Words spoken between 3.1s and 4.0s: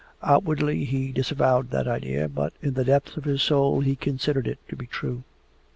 of his soul he